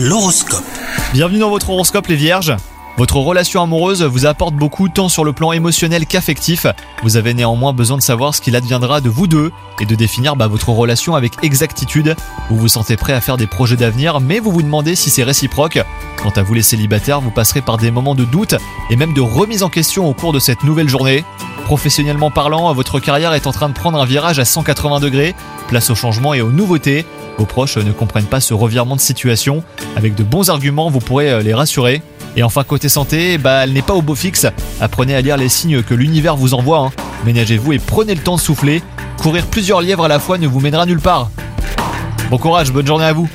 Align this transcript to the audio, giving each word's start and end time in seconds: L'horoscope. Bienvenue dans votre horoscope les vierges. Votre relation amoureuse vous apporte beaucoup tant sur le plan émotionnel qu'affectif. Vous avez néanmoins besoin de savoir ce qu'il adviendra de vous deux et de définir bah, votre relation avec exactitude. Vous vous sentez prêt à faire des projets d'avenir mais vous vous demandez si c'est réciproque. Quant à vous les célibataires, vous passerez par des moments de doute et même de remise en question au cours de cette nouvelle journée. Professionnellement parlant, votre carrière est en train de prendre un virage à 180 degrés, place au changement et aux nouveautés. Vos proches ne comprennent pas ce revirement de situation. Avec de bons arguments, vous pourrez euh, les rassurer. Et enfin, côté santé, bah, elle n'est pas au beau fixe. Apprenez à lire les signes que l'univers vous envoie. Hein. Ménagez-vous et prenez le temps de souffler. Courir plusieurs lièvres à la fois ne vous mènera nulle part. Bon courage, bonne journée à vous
L'horoscope. 0.00 0.62
Bienvenue 1.12 1.40
dans 1.40 1.50
votre 1.50 1.70
horoscope 1.70 2.06
les 2.06 2.14
vierges. 2.14 2.54
Votre 2.96 3.16
relation 3.16 3.62
amoureuse 3.62 4.04
vous 4.04 4.26
apporte 4.26 4.54
beaucoup 4.54 4.88
tant 4.88 5.08
sur 5.08 5.24
le 5.24 5.32
plan 5.32 5.50
émotionnel 5.50 6.06
qu'affectif. 6.06 6.68
Vous 7.02 7.16
avez 7.16 7.34
néanmoins 7.34 7.72
besoin 7.72 7.96
de 7.96 8.02
savoir 8.02 8.32
ce 8.32 8.40
qu'il 8.40 8.54
adviendra 8.54 9.00
de 9.00 9.08
vous 9.08 9.26
deux 9.26 9.50
et 9.80 9.86
de 9.86 9.96
définir 9.96 10.36
bah, 10.36 10.46
votre 10.46 10.68
relation 10.68 11.16
avec 11.16 11.32
exactitude. 11.42 12.14
Vous 12.48 12.56
vous 12.56 12.68
sentez 12.68 12.96
prêt 12.96 13.12
à 13.12 13.20
faire 13.20 13.36
des 13.36 13.48
projets 13.48 13.74
d'avenir 13.74 14.20
mais 14.20 14.38
vous 14.38 14.52
vous 14.52 14.62
demandez 14.62 14.94
si 14.94 15.10
c'est 15.10 15.24
réciproque. 15.24 15.80
Quant 16.16 16.30
à 16.30 16.42
vous 16.44 16.54
les 16.54 16.62
célibataires, 16.62 17.20
vous 17.20 17.32
passerez 17.32 17.60
par 17.60 17.76
des 17.76 17.90
moments 17.90 18.14
de 18.14 18.24
doute 18.24 18.54
et 18.90 18.96
même 18.96 19.14
de 19.14 19.20
remise 19.20 19.64
en 19.64 19.68
question 19.68 20.08
au 20.08 20.14
cours 20.14 20.32
de 20.32 20.38
cette 20.38 20.62
nouvelle 20.62 20.88
journée. 20.88 21.24
Professionnellement 21.68 22.30
parlant, 22.30 22.72
votre 22.72 22.98
carrière 22.98 23.34
est 23.34 23.46
en 23.46 23.52
train 23.52 23.68
de 23.68 23.74
prendre 23.74 24.00
un 24.00 24.06
virage 24.06 24.38
à 24.38 24.46
180 24.46 25.00
degrés, 25.00 25.34
place 25.66 25.90
au 25.90 25.94
changement 25.94 26.32
et 26.32 26.40
aux 26.40 26.50
nouveautés. 26.50 27.04
Vos 27.36 27.44
proches 27.44 27.76
ne 27.76 27.92
comprennent 27.92 28.24
pas 28.24 28.40
ce 28.40 28.54
revirement 28.54 28.96
de 28.96 29.02
situation. 29.02 29.62
Avec 29.94 30.14
de 30.14 30.22
bons 30.22 30.48
arguments, 30.48 30.88
vous 30.88 31.00
pourrez 31.00 31.30
euh, 31.30 31.42
les 31.42 31.52
rassurer. 31.52 32.00
Et 32.36 32.42
enfin, 32.42 32.64
côté 32.64 32.88
santé, 32.88 33.36
bah, 33.36 33.64
elle 33.64 33.74
n'est 33.74 33.82
pas 33.82 33.92
au 33.92 34.00
beau 34.00 34.14
fixe. 34.14 34.46
Apprenez 34.80 35.14
à 35.14 35.20
lire 35.20 35.36
les 35.36 35.50
signes 35.50 35.82
que 35.82 35.92
l'univers 35.92 36.36
vous 36.36 36.54
envoie. 36.54 36.78
Hein. 36.78 36.90
Ménagez-vous 37.26 37.74
et 37.74 37.78
prenez 37.78 38.14
le 38.14 38.22
temps 38.22 38.36
de 38.36 38.40
souffler. 38.40 38.82
Courir 39.20 39.44
plusieurs 39.44 39.82
lièvres 39.82 40.06
à 40.06 40.08
la 40.08 40.20
fois 40.20 40.38
ne 40.38 40.46
vous 40.46 40.60
mènera 40.60 40.86
nulle 40.86 41.00
part. 41.00 41.28
Bon 42.30 42.38
courage, 42.38 42.72
bonne 42.72 42.86
journée 42.86 43.04
à 43.04 43.12
vous 43.12 43.28